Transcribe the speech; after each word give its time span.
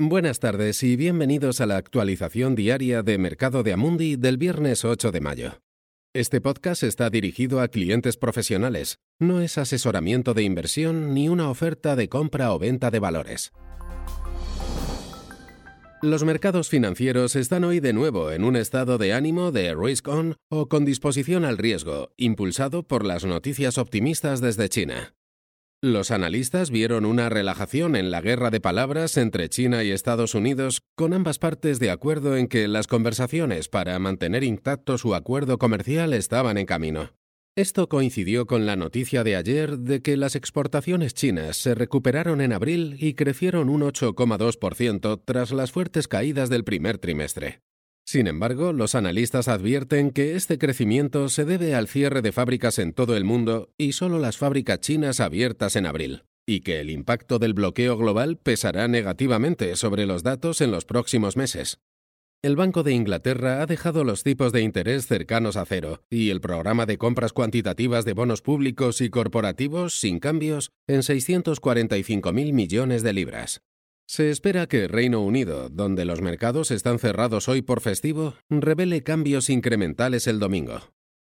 Buenas 0.00 0.38
tardes 0.38 0.84
y 0.84 0.94
bienvenidos 0.94 1.60
a 1.60 1.66
la 1.66 1.76
actualización 1.76 2.54
diaria 2.54 3.02
de 3.02 3.18
Mercado 3.18 3.64
de 3.64 3.72
Amundi 3.72 4.14
del 4.14 4.36
viernes 4.36 4.84
8 4.84 5.10
de 5.10 5.20
mayo. 5.20 5.60
Este 6.14 6.40
podcast 6.40 6.84
está 6.84 7.10
dirigido 7.10 7.60
a 7.60 7.66
clientes 7.66 8.16
profesionales, 8.16 9.00
no 9.18 9.40
es 9.40 9.58
asesoramiento 9.58 10.34
de 10.34 10.44
inversión 10.44 11.14
ni 11.14 11.28
una 11.28 11.50
oferta 11.50 11.96
de 11.96 12.08
compra 12.08 12.52
o 12.52 12.60
venta 12.60 12.92
de 12.92 13.00
valores. 13.00 13.50
Los 16.00 16.22
mercados 16.22 16.68
financieros 16.68 17.34
están 17.34 17.64
hoy 17.64 17.80
de 17.80 17.92
nuevo 17.92 18.30
en 18.30 18.44
un 18.44 18.54
estado 18.54 18.98
de 18.98 19.14
ánimo 19.14 19.50
de 19.50 19.74
risk 19.74 20.06
on 20.06 20.36
o 20.48 20.68
con 20.68 20.84
disposición 20.84 21.44
al 21.44 21.58
riesgo, 21.58 22.12
impulsado 22.16 22.84
por 22.84 23.04
las 23.04 23.24
noticias 23.24 23.78
optimistas 23.78 24.40
desde 24.40 24.68
China. 24.68 25.17
Los 25.80 26.10
analistas 26.10 26.72
vieron 26.72 27.04
una 27.04 27.28
relajación 27.28 27.94
en 27.94 28.10
la 28.10 28.20
guerra 28.20 28.50
de 28.50 28.60
palabras 28.60 29.16
entre 29.16 29.48
China 29.48 29.84
y 29.84 29.92
Estados 29.92 30.34
Unidos, 30.34 30.82
con 30.96 31.12
ambas 31.12 31.38
partes 31.38 31.78
de 31.78 31.92
acuerdo 31.92 32.36
en 32.36 32.48
que 32.48 32.66
las 32.66 32.88
conversaciones 32.88 33.68
para 33.68 33.96
mantener 34.00 34.42
intacto 34.42 34.98
su 34.98 35.14
acuerdo 35.14 35.56
comercial 35.58 36.14
estaban 36.14 36.58
en 36.58 36.66
camino. 36.66 37.12
Esto 37.54 37.88
coincidió 37.88 38.48
con 38.48 38.66
la 38.66 38.74
noticia 38.74 39.22
de 39.22 39.36
ayer 39.36 39.78
de 39.78 40.02
que 40.02 40.16
las 40.16 40.34
exportaciones 40.34 41.14
chinas 41.14 41.56
se 41.56 41.76
recuperaron 41.76 42.40
en 42.40 42.52
abril 42.52 42.96
y 42.98 43.14
crecieron 43.14 43.68
un 43.68 43.82
8,2% 43.82 45.22
tras 45.24 45.52
las 45.52 45.70
fuertes 45.70 46.08
caídas 46.08 46.50
del 46.50 46.64
primer 46.64 46.98
trimestre. 46.98 47.60
Sin 48.08 48.26
embargo, 48.26 48.72
los 48.72 48.94
analistas 48.94 49.48
advierten 49.48 50.12
que 50.12 50.34
este 50.34 50.56
crecimiento 50.56 51.28
se 51.28 51.44
debe 51.44 51.74
al 51.74 51.88
cierre 51.88 52.22
de 52.22 52.32
fábricas 52.32 52.78
en 52.78 52.94
todo 52.94 53.14
el 53.18 53.24
mundo 53.24 53.74
y 53.76 53.92
solo 53.92 54.18
las 54.18 54.38
fábricas 54.38 54.80
chinas 54.80 55.20
abiertas 55.20 55.76
en 55.76 55.84
abril, 55.84 56.24
y 56.46 56.60
que 56.60 56.80
el 56.80 56.88
impacto 56.88 57.38
del 57.38 57.52
bloqueo 57.52 57.98
global 57.98 58.38
pesará 58.38 58.88
negativamente 58.88 59.76
sobre 59.76 60.06
los 60.06 60.22
datos 60.22 60.62
en 60.62 60.70
los 60.70 60.86
próximos 60.86 61.36
meses. 61.36 61.80
El 62.40 62.56
Banco 62.56 62.82
de 62.82 62.94
Inglaterra 62.94 63.60
ha 63.60 63.66
dejado 63.66 64.04
los 64.04 64.22
tipos 64.22 64.54
de 64.54 64.62
interés 64.62 65.06
cercanos 65.06 65.58
a 65.58 65.66
cero 65.66 66.00
y 66.08 66.30
el 66.30 66.40
programa 66.40 66.86
de 66.86 66.96
compras 66.96 67.34
cuantitativas 67.34 68.06
de 68.06 68.14
bonos 68.14 68.40
públicos 68.40 69.02
y 69.02 69.10
corporativos 69.10 70.00
sin 70.00 70.18
cambios 70.18 70.70
en 70.86 71.00
645.000 71.00 72.54
millones 72.54 73.02
de 73.02 73.12
libras. 73.12 73.60
Se 74.10 74.30
espera 74.30 74.66
que 74.66 74.88
Reino 74.88 75.20
Unido, 75.20 75.68
donde 75.68 76.06
los 76.06 76.22
mercados 76.22 76.70
están 76.70 76.98
cerrados 76.98 77.46
hoy 77.46 77.60
por 77.60 77.82
festivo, 77.82 78.36
revele 78.48 79.02
cambios 79.02 79.50
incrementales 79.50 80.26
el 80.26 80.38
domingo. 80.38 80.80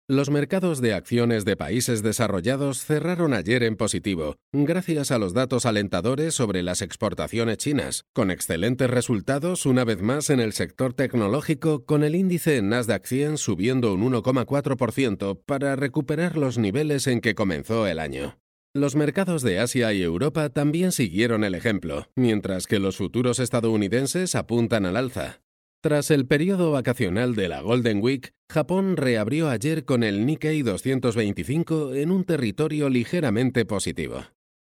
Los 0.08 0.30
mercados 0.30 0.80
de 0.80 0.94
acciones 0.94 1.46
de 1.46 1.58
países 1.58 2.04
desarrollados 2.04 2.86
cerraron 2.86 3.34
ayer 3.34 3.64
en 3.64 3.76
positivo, 3.76 4.36
gracias 4.52 5.10
a 5.10 5.18
los 5.18 5.34
datos 5.34 5.66
alentadores 5.66 6.36
sobre 6.36 6.62
las 6.62 6.84
exportaciones 6.84 7.58
chinas, 7.58 8.06
con 8.14 8.30
excelentes 8.30 8.88
resultados 8.88 9.66
una 9.66 9.84
vez 9.84 10.04
más 10.04 10.30
en 10.30 10.40
el 10.40 10.54
sector 10.54 10.94
tecnológico, 10.94 11.86
con 11.86 12.04
el 12.04 12.14
índice 12.14 12.62
Nasdaq 12.62 13.08
100 13.08 13.40
subiendo 13.40 13.96
un 13.96 14.14
1,4% 14.14 15.42
para 15.44 15.76
recuperar 15.76 16.38
los 16.38 16.60
niveles 16.60 17.08
en 17.08 17.20
que 17.20 17.34
comenzó 17.34 17.88
el 17.88 17.98
año. 17.98 18.38
Los 18.76 18.96
mercados 18.96 19.42
de 19.42 19.58
Asia 19.58 19.92
y 19.94 20.04
Europa 20.04 20.50
también 20.50 20.92
siguieron 20.92 21.44
el 21.44 21.56
ejemplo, 21.56 22.06
mientras 22.16 22.68
que 22.68 22.78
los 22.78 22.98
futuros 22.98 23.40
estadounidenses 23.40 24.36
apuntan 24.36 24.86
al 24.86 24.96
alza. 24.96 25.42
Tras 25.82 26.12
el 26.12 26.28
periodo 26.28 26.72
vacacional 26.72 27.34
de 27.34 27.50
la 27.50 27.62
Golden 27.62 28.00
Week, 28.00 28.32
Japón 28.48 28.96
reabrió 28.96 29.50
ayer 29.50 29.86
con 29.86 30.04
el 30.04 30.24
Nikkei 30.28 30.62
225 30.62 31.96
en 31.96 32.12
un 32.12 32.26
territorio 32.26 32.90
ligeramente 32.90 33.66
positivo. 33.66 34.26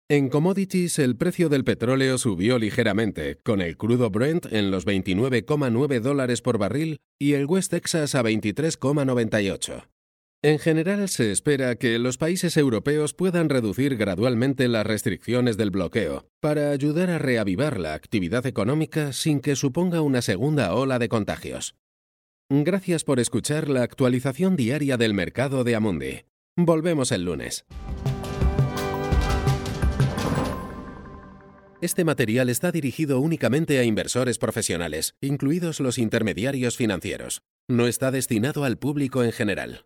En 0.10 0.30
commodities, 0.30 0.98
el 0.98 1.16
precio 1.16 1.48
del 1.48 1.64
petróleo 1.64 2.18
subió 2.18 2.58
ligeramente, 2.58 3.38
con 3.44 3.62
el 3.62 3.78
crudo 3.78 4.10
Brent 4.10 4.52
en 4.52 4.72
los 4.72 4.88
29,9 4.88 6.00
dólares 6.00 6.42
por 6.42 6.58
barril 6.58 7.02
y 7.20 7.34
el 7.34 7.46
West 7.46 7.70
Texas 7.70 8.16
a 8.16 8.24
23,98. 8.24 9.84
En 10.44 10.58
general, 10.58 11.08
se 11.08 11.32
espera 11.32 11.76
que 11.76 12.00
los 12.00 12.18
países 12.18 12.58
europeos 12.58 13.14
puedan 13.14 13.48
reducir 13.48 13.96
gradualmente 13.96 14.68
las 14.68 14.88
restricciones 14.88 15.56
del 15.56 15.70
bloqueo 15.70 16.26
para 16.40 16.72
ayudar 16.72 17.12
a 17.12 17.20
reavivar 17.20 17.80
la 17.80 17.94
actividad 17.94 18.48
económica 18.48 19.14
sin 19.14 19.40
que 19.40 19.56
suponga 19.56 20.02
una 20.02 20.24
segunda 20.24 20.74
ola 20.74 20.98
de 20.98 21.10
contagios. 21.10 21.76
Gracias 22.50 23.04
por 23.04 23.20
escuchar 23.20 23.70
la 23.70 23.84
actualización 23.84 24.56
diaria 24.56 24.98
del 24.98 25.14
mercado 25.14 25.64
de 25.64 25.76
Amundi. 25.76 26.22
Volvemos 26.58 27.12
el 27.12 27.24
lunes. 27.24 27.66
Este 31.82 32.04
material 32.04 32.50
está 32.50 32.72
dirigido 32.72 33.20
únicamente 33.20 33.78
a 33.78 33.84
inversores 33.84 34.40
profesionales, 34.40 35.14
incluidos 35.22 35.80
los 35.80 36.00
intermediarios 36.00 36.78
financieros. 36.78 37.44
No 37.68 37.86
está 37.86 38.10
destinado 38.10 38.64
al 38.64 38.80
público 38.80 39.24
en 39.24 39.32
general. 39.32 39.86